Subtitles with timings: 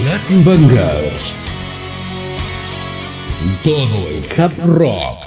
[0.00, 1.34] Latin Bangers.
[3.62, 5.18] Todo el hard rock.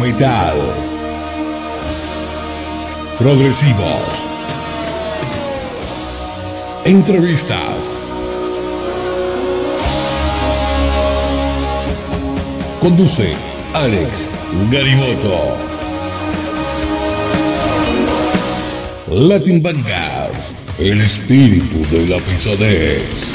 [0.00, 0.56] Metal.
[3.18, 4.24] Progresivos.
[6.84, 7.98] Entrevistas.
[12.80, 13.34] Conduce
[13.74, 14.30] Alex
[14.70, 15.71] Garimoto.
[19.14, 23.34] Latin Bangers, el espíritu de la pesadez.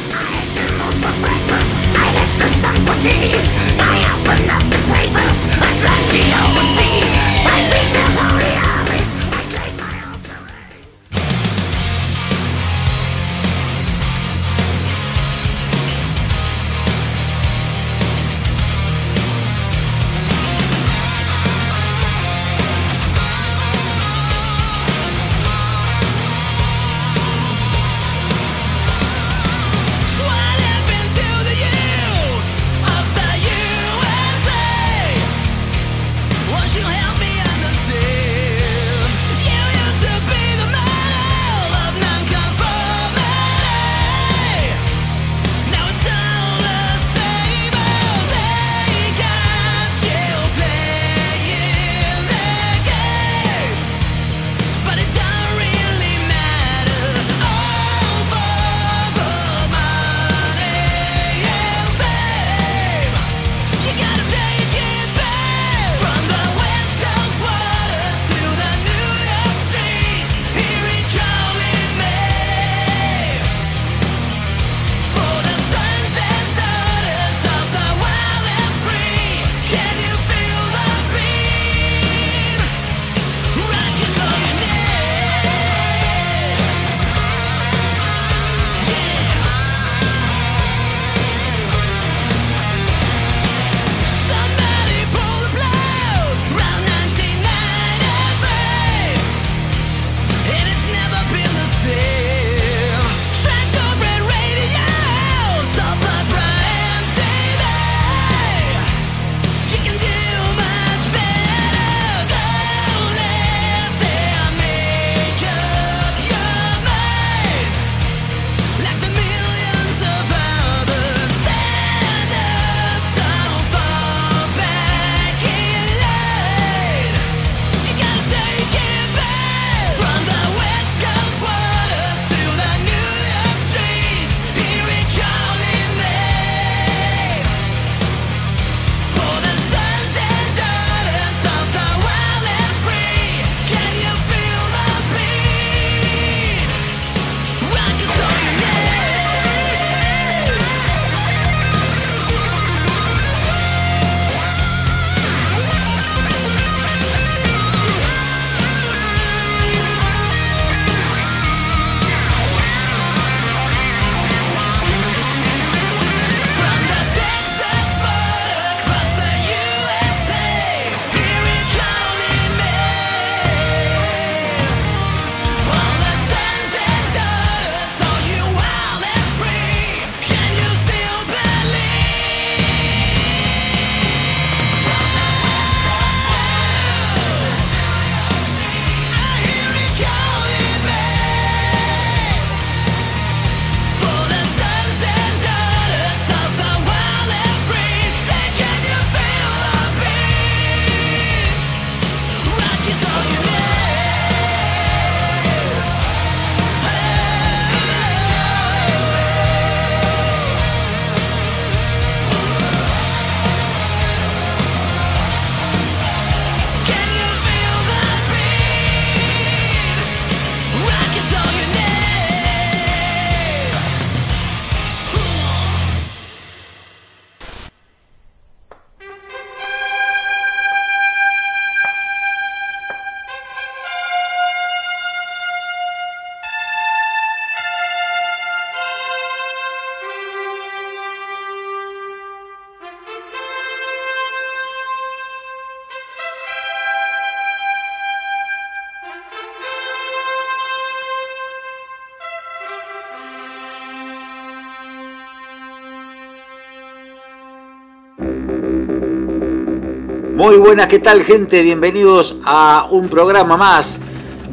[260.68, 261.62] Buenas, ¿qué tal gente?
[261.62, 264.00] Bienvenidos a un programa más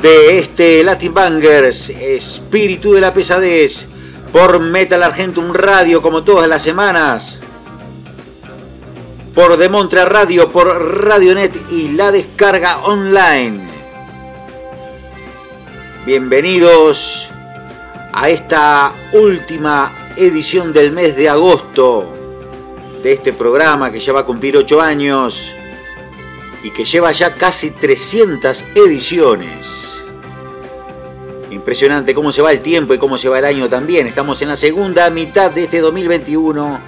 [0.00, 3.88] de este Latin Bangers, Espíritu de la Pesadez,
[4.32, 7.40] por Metal Argentum Radio como todas las semanas,
[9.34, 13.68] por Demontra Radio, por Radionet y la descarga online.
[16.06, 17.28] Bienvenidos
[18.12, 22.12] a esta última edición del mes de agosto
[23.02, 25.52] de este programa que ya va a cumplir 8 años
[26.64, 29.96] y que lleva ya casi 300 ediciones.
[31.50, 34.06] Impresionante cómo se va el tiempo y cómo se va el año también.
[34.06, 36.80] Estamos en la segunda mitad de este 2021.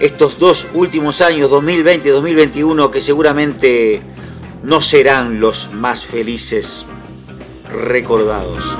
[0.00, 4.00] Estos dos últimos años, 2020 y 2021, que seguramente
[4.62, 6.86] no serán los más felices
[7.70, 8.78] recordados.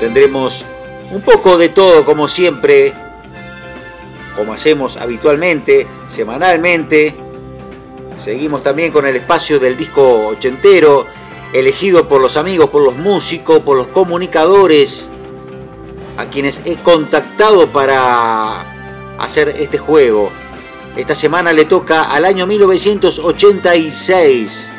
[0.00, 0.64] Tendremos
[1.10, 2.92] un poco de todo como siempre,
[4.36, 7.14] como hacemos habitualmente, semanalmente.
[8.22, 11.06] Seguimos también con el espacio del disco ochentero,
[11.52, 15.08] elegido por los amigos, por los músicos, por los comunicadores,
[16.16, 18.64] a quienes he contactado para
[19.18, 20.30] hacer este juego.
[20.96, 24.70] Esta semana le toca al año 1986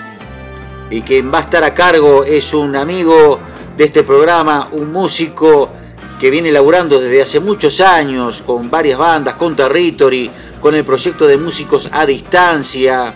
[0.89, 3.39] y quien va a estar a cargo es un amigo
[3.77, 5.69] de este programa, un músico
[6.19, 10.29] que viene laburando desde hace muchos años con varias bandas, con Territory,
[10.59, 13.13] con el proyecto de músicos a distancia.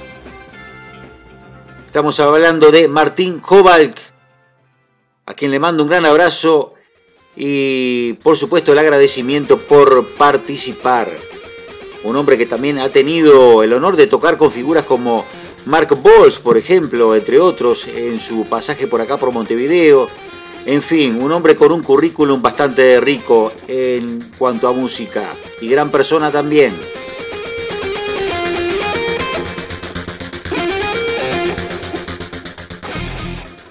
[1.85, 3.97] Estamos hablando de Martín Jovalk,
[5.25, 6.74] a quien le mando un gran abrazo
[7.35, 11.09] y por supuesto el agradecimiento por participar.
[12.03, 15.25] Un hombre que también ha tenido el honor de tocar con figuras como
[15.65, 20.07] Mark Balls, por ejemplo, entre otros, en su pasaje por acá por Montevideo
[20.65, 25.92] en fin, un hombre con un currículum bastante rico en cuanto a música y gran
[25.92, 26.74] persona también.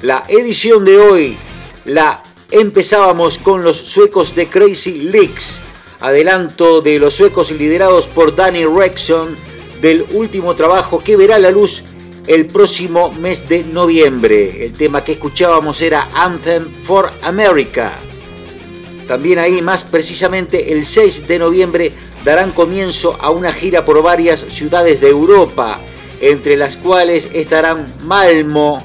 [0.03, 1.37] La edición de hoy
[1.85, 5.63] la empezábamos con los suecos de Crazy Leaks,
[6.01, 9.37] adelanto de los suecos liderados por Danny Rexon
[9.81, 11.85] del último trabajo que verá la luz
[12.27, 14.65] el próximo mes de noviembre.
[14.65, 17.99] El tema que escuchábamos era Anthem for America.
[19.07, 21.93] También ahí, más precisamente, el 6 de noviembre
[22.25, 25.81] darán comienzo a una gira por varias ciudades de Europa,
[26.21, 28.83] entre las cuales estarán Malmo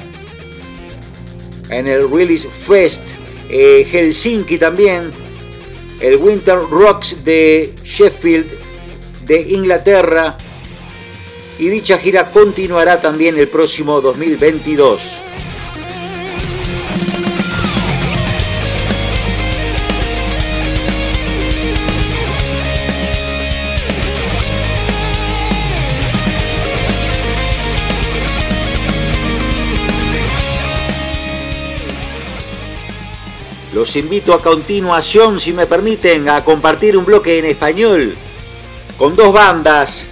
[1.70, 3.12] en el Release Fest,
[3.50, 5.12] eh, Helsinki también,
[6.00, 8.52] el Winter Rocks de Sheffield
[9.26, 10.38] de Inglaterra,
[11.60, 15.22] y dicha gira continuará también el próximo 2022.
[33.74, 38.16] Los invito a continuación, si me permiten, a compartir un bloque en español
[38.98, 40.08] con dos bandas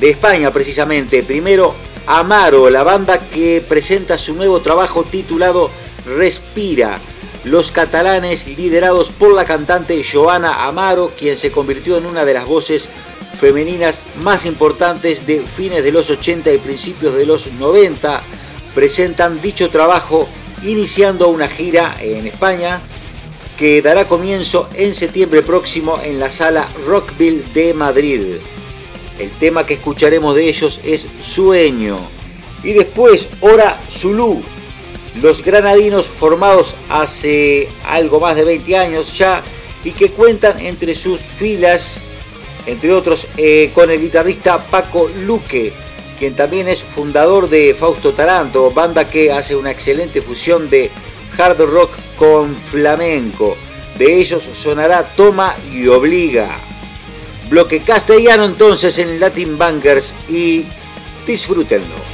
[0.00, 1.22] de España precisamente.
[1.22, 1.74] Primero,
[2.06, 5.70] Amaro, la banda que presenta su nuevo trabajo titulado
[6.04, 6.98] Respira.
[7.44, 12.46] Los catalanes liderados por la cantante Joana Amaro, quien se convirtió en una de las
[12.46, 12.90] voces
[13.38, 18.22] femeninas más importantes de fines de los 80 y principios de los 90,
[18.74, 20.28] presentan dicho trabajo
[20.62, 22.82] iniciando una gira en España
[23.58, 28.20] que dará comienzo en septiembre próximo en la sala Rockville de Madrid.
[29.18, 31.98] El tema que escucharemos de ellos es Sueño.
[32.62, 34.42] Y después Hora Zulu.
[35.22, 39.42] Los granadinos formados hace algo más de 20 años ya
[39.84, 42.00] y que cuentan entre sus filas,
[42.66, 45.72] entre otros, eh, con el guitarrista Paco Luque,
[46.18, 50.90] quien también es fundador de Fausto Taranto, banda que hace una excelente fusión de
[51.38, 53.56] hard rock con flamenco.
[53.98, 56.56] De ellos sonará Toma y Obliga.
[57.48, 60.64] Bloque castellano entonces en Latin Bankers y
[61.26, 62.13] disfrútenlo.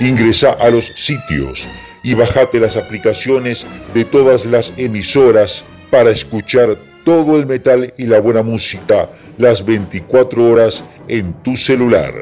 [0.00, 1.66] Ingresa a los sitios
[2.02, 8.20] y bajate las aplicaciones de todas las emisoras para escuchar todo el metal y la
[8.20, 12.12] buena música las 24 horas en tu celular.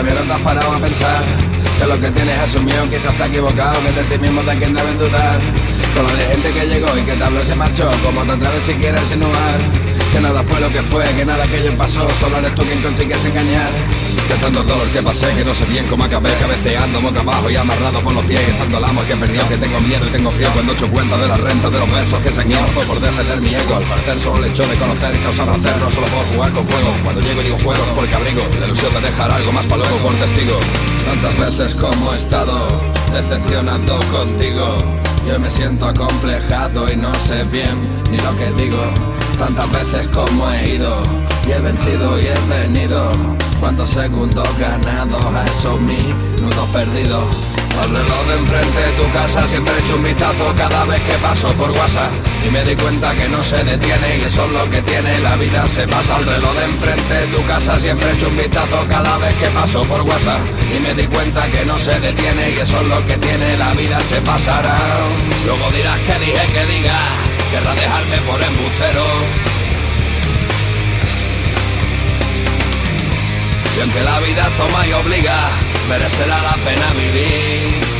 [0.00, 1.22] Todavía no has parado a pensar
[1.78, 4.74] que lo que tienes asumido quizás te has equivocado, que de ti mismo te quien
[4.74, 5.38] deben dudar.
[5.94, 8.64] Con lo de gente que llegó y que habló y se marchó, como te atreves
[8.64, 12.54] si quieres insinuar que nada fue lo que fue, que nada aquello pasó, solo eres
[12.54, 13.70] tú quien consigues engañar.
[14.30, 17.56] De tanto dolor que pasé, que no sé bien cómo acabé Cabeceando boca abajo y
[17.56, 20.30] amarrado por los pies Estando el amo que he perdido, que tengo miedo y tengo
[20.30, 23.40] frío Cuando echo cuenta de la renta, de los besos que ido Fue por defender
[23.40, 26.50] mi ego, al parecer solo el hecho de conocer Causar placer, no solo puedo jugar
[26.52, 29.82] con fuego Cuando llego digo juegos porque abrigo La ilusión de dejar algo más para
[29.82, 30.60] luego por testigo
[31.06, 32.68] Tantas veces como he estado
[33.12, 34.78] decepcionando contigo
[35.28, 37.78] yo me siento acomplejado y no sé bien
[38.10, 39.19] ni lo que digo.
[39.40, 41.00] Tantas veces como he ido
[41.48, 43.10] y he vencido y he venido.
[43.58, 47.24] Cuántos segundos ganados a esos minutos perdidos.
[47.82, 51.48] Al reloj de enfrente de tu casa siempre echo un vistazo cada vez que paso
[51.54, 52.10] por WhatsApp
[52.46, 55.36] Y me di cuenta que no se detiene y eso es lo que tiene La
[55.36, 59.16] vida se pasa al reloj de enfrente de tu casa siempre echo un vistazo cada
[59.18, 60.40] vez que paso por WhatsApp
[60.76, 63.72] Y me di cuenta que no se detiene y eso es lo que tiene La
[63.72, 64.76] vida se pasará
[65.46, 69.02] Luego dirás que dije que diga Querrás dejarme por embustero
[73.76, 75.36] Y aunque la vida toma y obliga,
[75.88, 77.99] merecerá la pena vivir.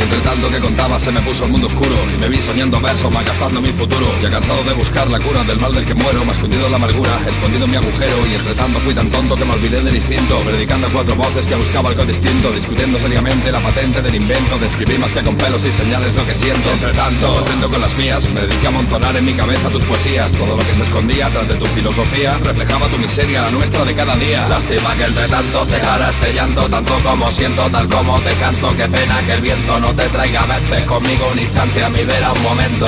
[0.00, 1.94] Entre tanto que contaba se me puso el mundo oscuro.
[2.14, 4.06] Y me vi soñando versos, malgastando mi futuro.
[4.22, 7.10] Ya cansado de buscar la cura del mal del que muero Me escondido la amargura,
[7.26, 8.16] escondido mi agujero.
[8.30, 11.54] Y entre tanto fui tan tonto que me olvidé del instinto Predicando cuatro voces que
[11.56, 14.58] buscaba algo distinto Discutiendo seriamente la patente del invento.
[14.58, 16.70] De escribir más que con pelos y señales lo que siento.
[16.70, 20.30] Entre tanto, contento con las mías Me dediqué a amontonar en mi cabeza tus poesías.
[20.32, 23.94] Todo lo que se escondía tras de tu filosofía Reflejaba tu miseria, la nuestra de
[23.94, 24.46] cada día.
[24.48, 28.68] Lástima que entre tanto dejara este llanto Tanto como siento, tal como te canto.
[28.76, 32.04] Qué pena que el viento no te traiga a veces conmigo un instante a mi
[32.04, 32.86] vera un momento.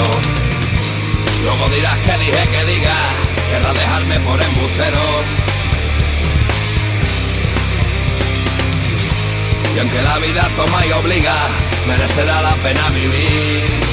[1.42, 2.94] Luego dirás que dije que diga
[3.50, 5.00] Querrás dejarme por embustero.
[9.74, 11.34] Y aunque la vida toma y obliga
[11.86, 13.89] Merecerá la pena vivir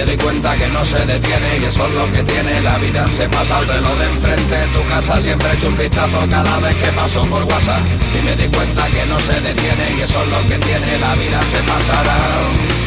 [0.00, 3.06] me di cuenta que no se detiene y eso es lo que tiene La vida.
[3.06, 6.74] Se pasa al reloj de enfrente Tu casa siempre he hecho un vistazo cada vez
[6.76, 7.82] que paso por WhatsApp.
[8.18, 11.14] Y me di cuenta que no se detiene y eso es lo que tiene La
[11.14, 11.40] vida.
[11.52, 12.79] Se pasará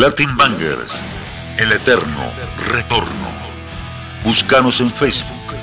[0.00, 0.92] Latin Bangers,
[1.58, 2.32] el eterno
[2.68, 3.28] retorno.
[4.24, 5.54] Búscanos en Facebook,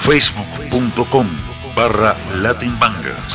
[0.00, 1.28] facebook.com
[1.74, 3.34] barra Latin Bangers.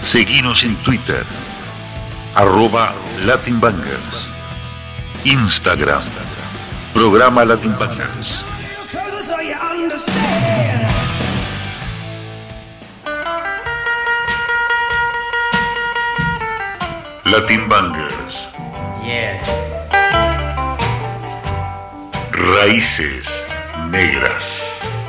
[0.00, 1.24] Seguinos en Twitter,
[2.34, 2.92] arroba
[3.24, 4.28] Latin Bangers.
[5.24, 6.02] Instagram,
[6.92, 8.44] programa Latin Bangers.
[17.30, 18.48] Latin Bangers.
[19.04, 19.46] Yes.
[22.32, 23.46] Raíces
[23.88, 24.99] negras.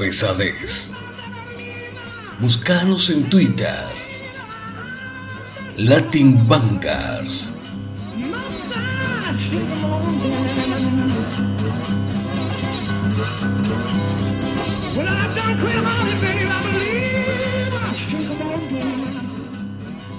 [0.00, 0.92] Pesadez.
[2.40, 3.84] Búscanos en Twitter.
[5.76, 7.52] Latin Vanguards.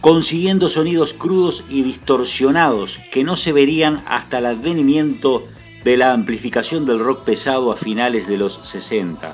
[0.01, 5.45] consiguiendo sonidos crudos y distorsionados que no se verían hasta el advenimiento
[5.85, 9.33] de la amplificación del rock pesado a finales de los 60.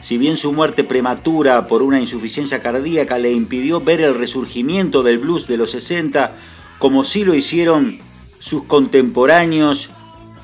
[0.00, 5.18] Si bien su muerte prematura por una insuficiencia cardíaca le impidió ver el resurgimiento del
[5.18, 6.34] blues de los 60,
[6.78, 7.98] como sí lo hicieron
[8.38, 9.90] sus contemporáneos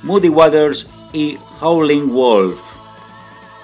[0.02, 2.60] Moody Waters y Howling Wolf.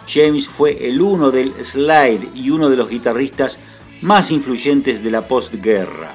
[0.09, 3.59] James fue el uno del slide y uno de los guitarristas
[4.03, 6.13] más influyentes de la postguerra.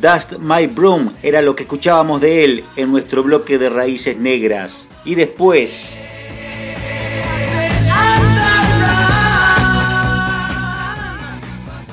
[0.00, 4.88] Dust My Broom era lo que escuchábamos de él en nuestro bloque de raíces negras.
[5.04, 5.96] Y después...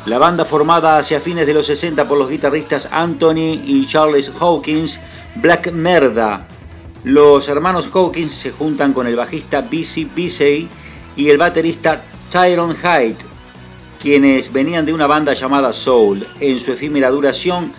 [0.08, 5.00] La banda formada hacia fines de los 60 por los guitarristas Anthony y Charles Hawkins,
[5.36, 6.48] Black Merda,
[7.04, 10.08] los hermanos Hawkins se juntan con el bajista B.C.
[10.16, 10.68] Bisey
[11.16, 13.18] y el baterista Tyrone Hyde,
[14.00, 16.26] quienes venían de una banda llamada Soul.
[16.40, 17.72] En su efímera duración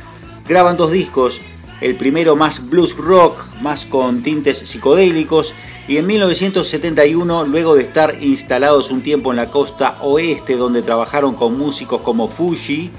[0.49, 1.41] graban dos discos,
[1.81, 5.55] el primero más blues rock, más con tintes psicodélicos,
[5.87, 11.35] y en 1971, luego de estar instalados un tiempo en la costa oeste donde trabajaron
[11.35, 12.91] con músicos como Fuji,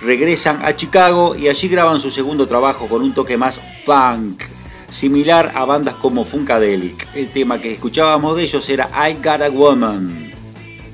[0.00, 4.42] regresan a Chicago y allí graban su segundo trabajo con un toque más funk
[4.94, 7.08] similar a bandas como Funkadelic.
[7.14, 10.32] El tema que escuchábamos de ellos era I Got a Woman.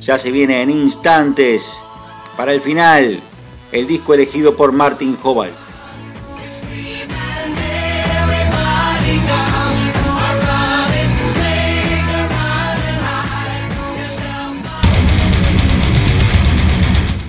[0.00, 1.82] Ya se viene en instantes.
[2.34, 3.20] Para el final,
[3.72, 5.52] el disco elegido por Martin Hobart.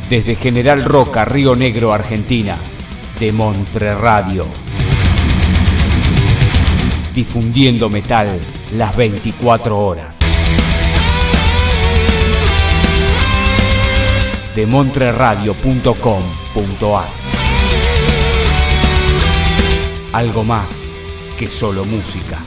[0.10, 2.58] Desde General Roca, Río Negro, Argentina,
[3.20, 4.61] de Montre Radio
[7.14, 8.40] difundiendo metal
[8.76, 10.18] las 24 horas.
[14.56, 17.08] de montreradio.com.ar
[20.12, 20.92] Algo más
[21.40, 22.41] que solo música.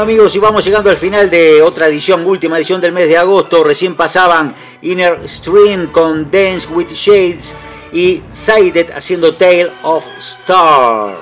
[0.00, 3.62] Amigos, y vamos llegando al final de otra edición, última edición del mes de agosto.
[3.62, 7.54] Recién pasaban Inner Stream con Dance with Shades
[7.92, 11.18] y Sided haciendo Tale of Star.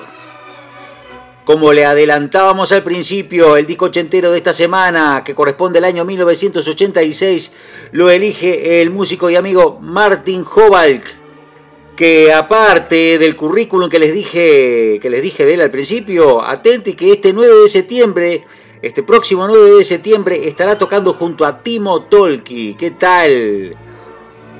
[1.44, 6.04] Como le adelantábamos al principio, el disco ochentero de esta semana, que corresponde al año
[6.04, 7.50] 1986,
[7.90, 11.02] lo elige el músico y amigo Martin Hobalk,
[11.96, 16.94] que aparte del currículum que les dije, que les dije de él al principio, atente
[16.94, 18.44] que este 9 de septiembre,
[18.80, 22.74] este próximo 9 de septiembre, estará tocando junto a Timo Tolki.
[22.74, 23.76] ¿Qué tal?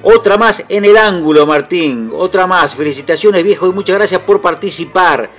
[0.03, 2.11] Otra más en el ángulo, Martín.
[2.13, 2.75] Otra más.
[2.75, 5.31] Felicitaciones, viejo, y muchas gracias por participar.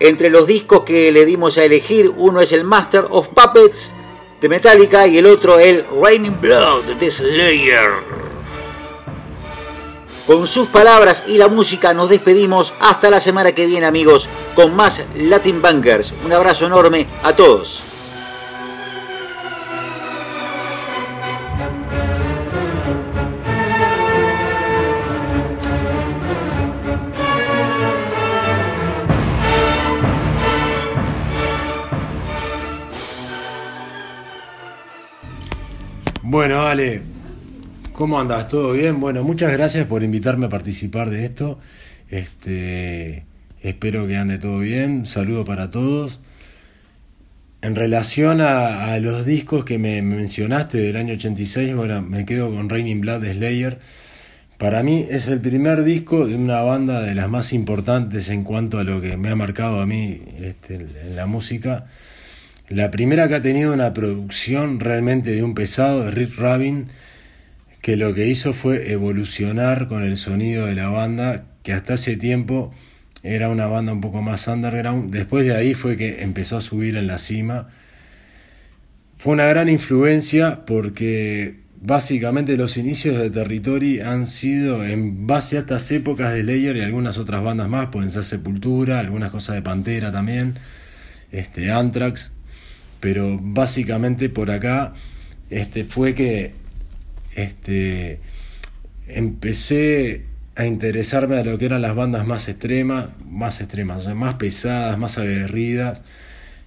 [0.00, 3.94] Entre los discos que le dimos a elegir, uno es el Master of Puppets
[4.40, 7.90] de Metallica y el otro el Raining Blood de Slayer.
[10.26, 14.74] Con sus palabras y la música nos despedimos hasta la semana que viene amigos con
[14.74, 16.14] más Latin Bangers.
[16.24, 17.91] Un abrazo enorme a todos.
[36.32, 37.02] Bueno, Ale,
[37.92, 38.48] ¿Cómo andas?
[38.48, 39.00] ¿Todo bien?
[39.00, 41.58] Bueno, muchas gracias por invitarme a participar de esto.
[42.08, 43.26] Este,
[43.60, 45.04] espero que ande todo bien.
[45.04, 46.20] saludo para todos.
[47.60, 52.70] En relación a, los discos que me mencionaste del año 86, bueno, me quedo con
[52.70, 53.78] Raining Blood Slayer.
[54.56, 58.78] Para mí es el primer disco de una banda de las más importantes en cuanto
[58.78, 61.84] a lo que me ha marcado a mí este, en la música.
[62.68, 66.88] La primera que ha tenido una producción realmente de un pesado, de Rick Rabin,
[67.82, 72.16] que lo que hizo fue evolucionar con el sonido de la banda, que hasta ese
[72.16, 72.72] tiempo
[73.22, 75.12] era una banda un poco más underground.
[75.12, 77.68] Después de ahí fue que empezó a subir en la cima.
[79.16, 85.60] Fue una gran influencia porque básicamente los inicios de Territory han sido en base a
[85.60, 89.62] estas épocas de Layer y algunas otras bandas más, pueden ser Sepultura, algunas cosas de
[89.62, 90.54] Pantera también,
[91.32, 92.32] este Anthrax,
[93.02, 94.94] pero básicamente por acá
[95.50, 96.52] este fue que
[97.34, 98.20] este,
[99.08, 100.22] empecé
[100.54, 105.18] a interesarme a lo que eran las bandas más extremas, más extremas, más pesadas, más
[105.18, 106.02] aguerridas.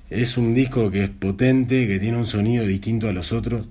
[0.10, 3.68] Es un disco que es potente, que tiene un sonido distinto a los otros.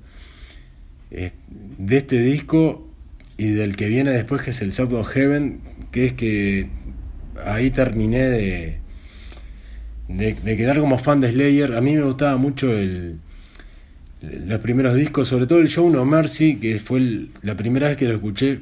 [1.11, 2.89] De este disco
[3.37, 5.61] y del que viene después, que es el South of Heaven,
[5.93, 6.69] que es que
[7.45, 8.84] ahí terminé de,
[10.09, 11.75] de quedar como fan de Slayer.
[11.75, 13.19] A mí me gustaba mucho el,
[14.47, 18.07] los primeros discos, sobre todo el Show No Mercy, que fue la primera vez que
[18.07, 18.61] lo escuché,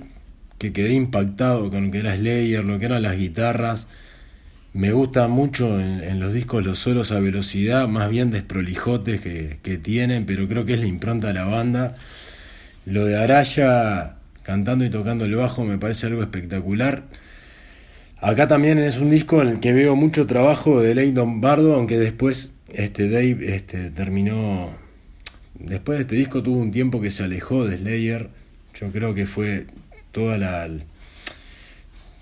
[0.59, 3.87] que quedé impactado con lo que era Slayer, lo que eran las guitarras.
[4.75, 9.77] Me gusta mucho en, los discos los solos a velocidad, más bien desprolijotes que, que,
[9.77, 11.95] tienen, pero creo que es la impronta de la banda.
[12.87, 17.05] Lo de Araya cantando y tocando el bajo me parece algo espectacular.
[18.23, 21.99] Acá también es un disco en el que veo mucho trabajo de Leighton Bardo, aunque
[21.99, 24.71] después este Dave este, terminó
[25.59, 28.31] después de este disco tuvo un tiempo que se alejó de Slayer.
[28.75, 29.67] Yo creo que fue
[30.13, 30.71] toda la,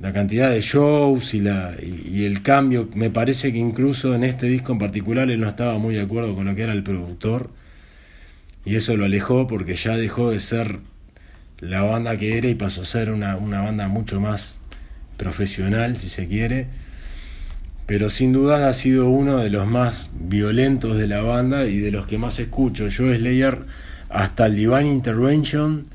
[0.01, 2.89] la cantidad de shows y, la, y, el cambio.
[2.95, 6.35] Me parece que incluso en este disco en particular él no estaba muy de acuerdo
[6.35, 7.51] con lo que era el productor.
[8.65, 10.79] Y eso lo alejó porque ya dejó de ser
[11.59, 14.63] la banda que era y pasó a ser una, una banda mucho más
[15.21, 16.67] profesional, si se quiere
[17.91, 21.91] pero sin duda ha sido uno de los más violentos de la banda y de
[21.91, 22.87] los que más escucho.
[22.87, 23.67] Yo Slayer
[24.09, 25.89] hasta el Divine Intervention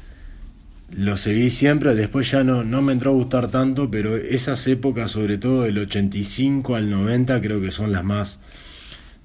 [0.91, 5.11] lo seguí siempre, después ya no, no me entró a gustar tanto, pero esas épocas,
[5.11, 8.41] sobre todo del 85 al 90, creo que son las más,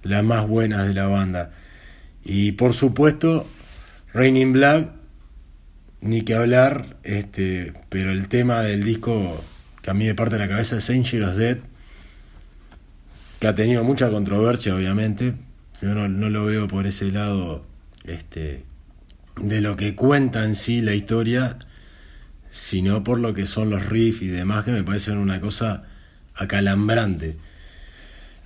[0.04, 1.50] las más buenas de la banda.
[2.24, 3.48] Y por supuesto,
[4.14, 4.92] Raining Black,
[6.02, 9.42] ni que hablar, este, pero el tema del disco
[9.82, 11.58] que a mí me parte de la cabeza es Angel Dead
[13.40, 15.32] que ha tenido mucha controversia, obviamente.
[15.80, 17.64] Yo no, lo veo por ese lado
[18.04, 18.64] este,
[19.40, 21.58] de lo que cuenta en sí la historia,
[22.50, 25.84] sino por lo que son los riffs y demás, que me parecen una cosa
[26.34, 27.36] acalambrante.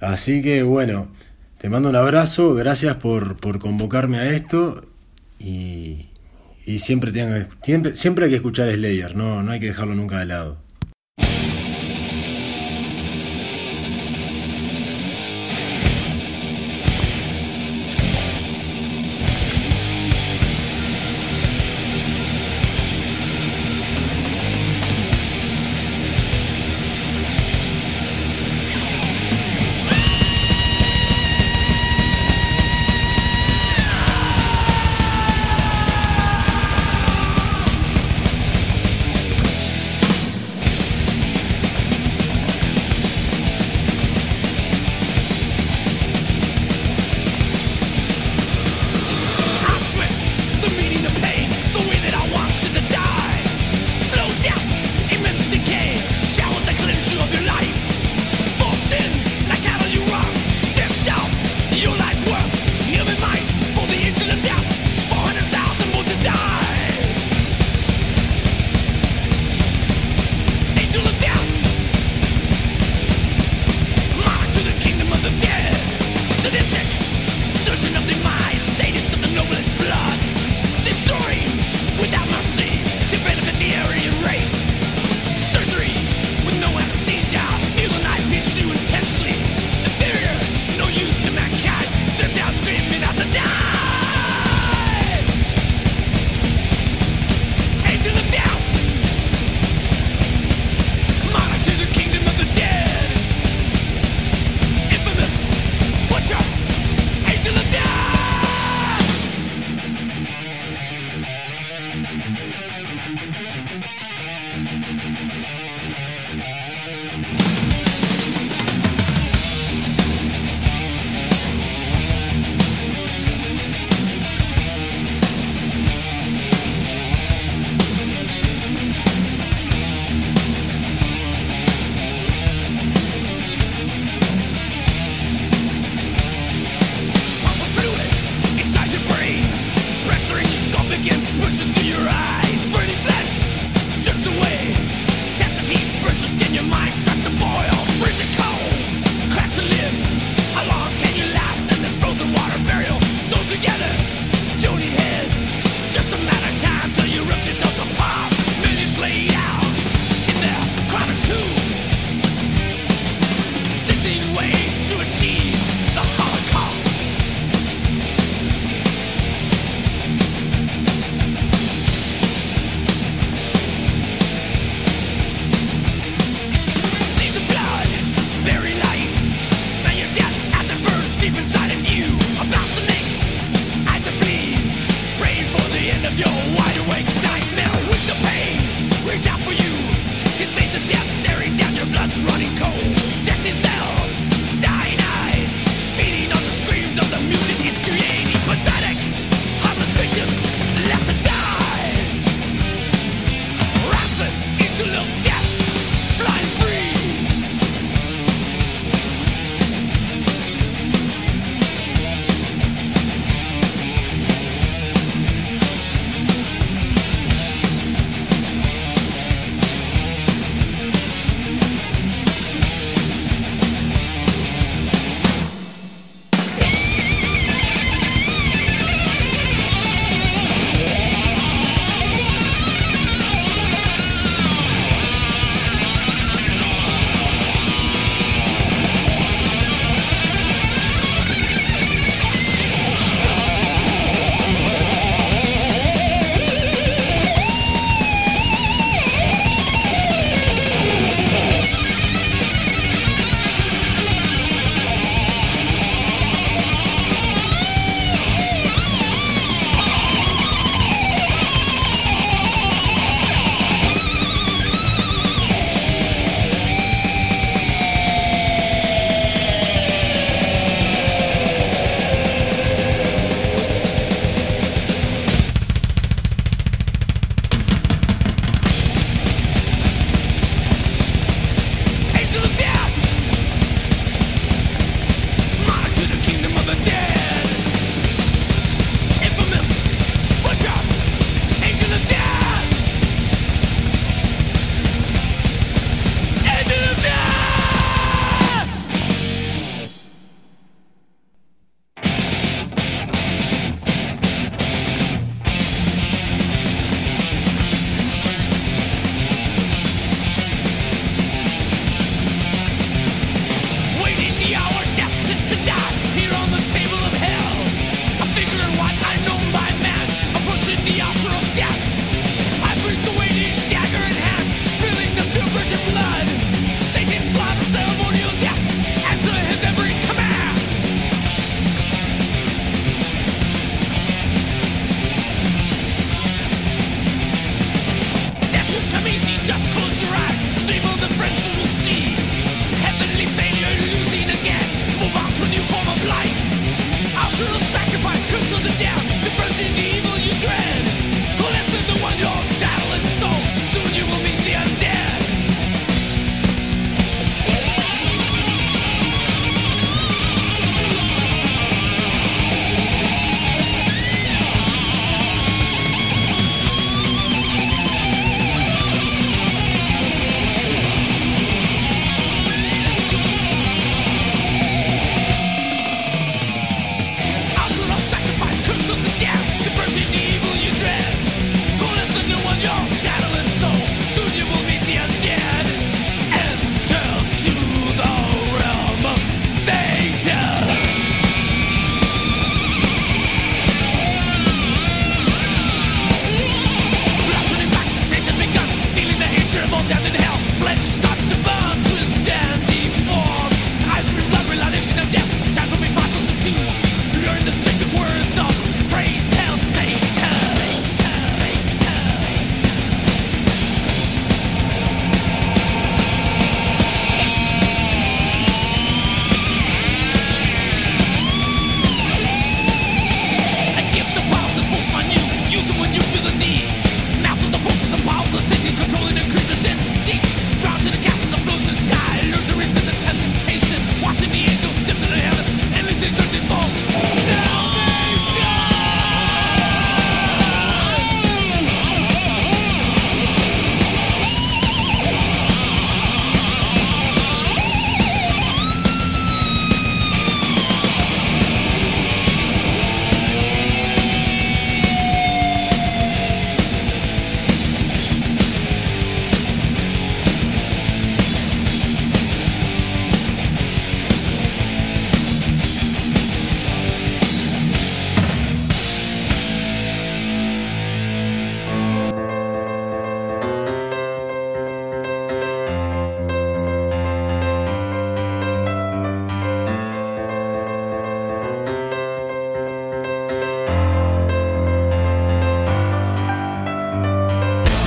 [0.00, 1.08] Así que bueno,
[1.58, 4.88] te mando un abrazo, gracias por, por convocarme a esto
[5.40, 6.06] y,
[6.66, 10.20] y siempre, tengan, siempre, siempre hay que escuchar Slayer, no, no hay que dejarlo nunca
[10.20, 10.63] de lado.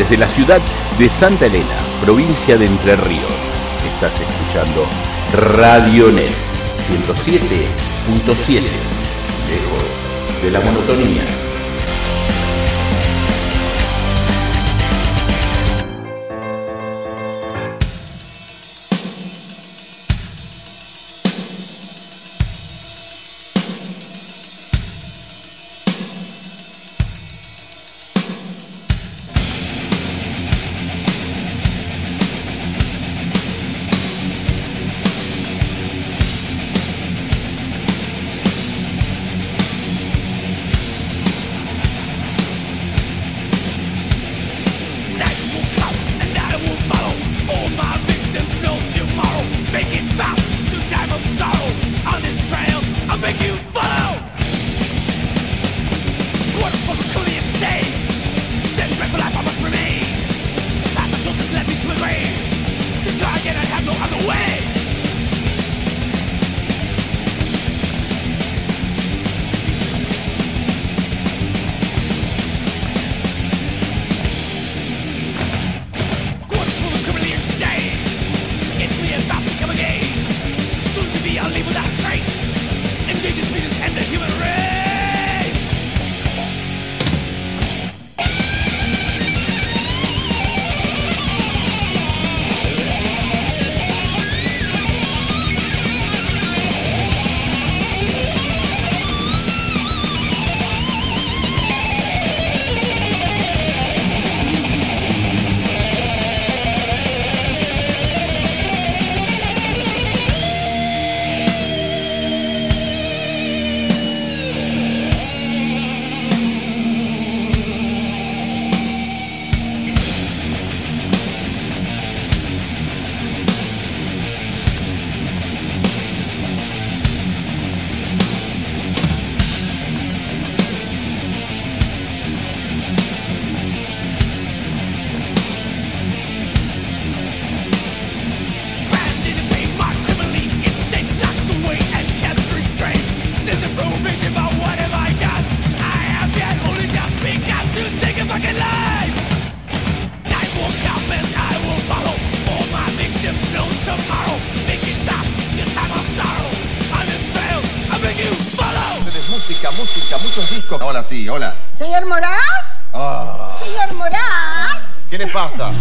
[0.10, 0.62] Desde la ciudad
[0.98, 3.30] de Santa Elena, provincia de Entre Ríos.
[3.94, 4.86] Estás escuchando
[5.34, 6.32] Radionet
[6.78, 8.62] 107.7,
[9.50, 9.84] lejos
[10.42, 11.47] de la monotonía.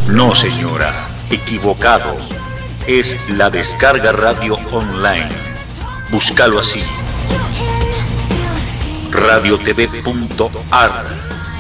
[0.09, 0.93] No, señora,
[1.31, 2.17] equivocado.
[2.87, 5.29] Es la descarga radio online.
[6.11, 6.85] Búscalo así.
[9.11, 11.05] radiotv.ar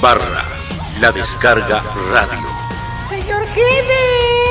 [0.00, 0.44] barra
[1.00, 1.82] la descarga
[2.12, 2.48] radio.
[3.08, 4.45] Señor Heber.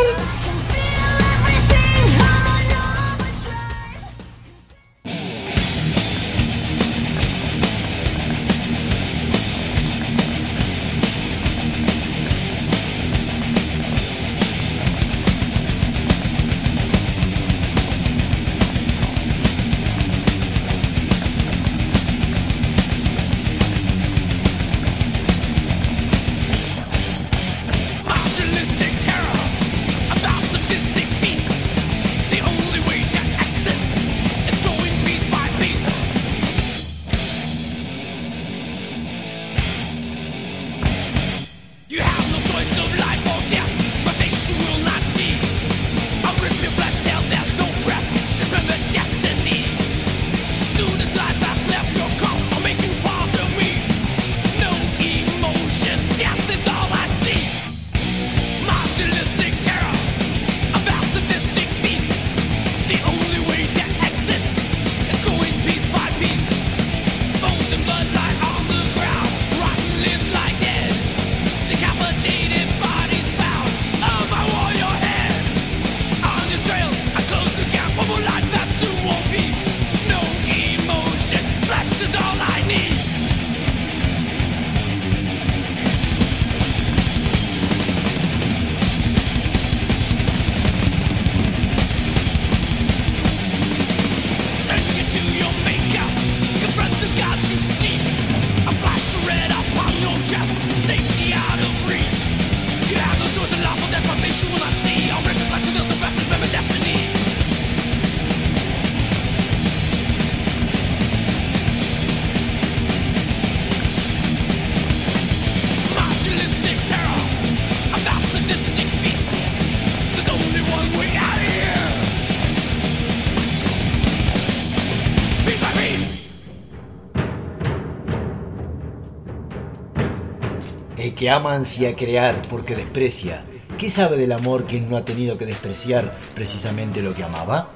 [131.25, 133.43] Que ama ansía crear porque desprecia.
[133.79, 137.71] ¿Qué sabe del amor quien no ha tenido que despreciar precisamente lo que amaba?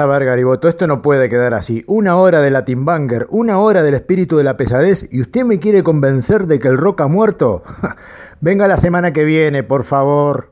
[0.00, 1.84] A ver, Gariboto, esto no puede quedar así.
[1.86, 5.58] Una hora de Latin Banger, una hora del espíritu de la pesadez y usted me
[5.58, 7.62] quiere convencer de que el rock ha muerto.
[8.40, 10.48] Venga la semana que viene, por favor.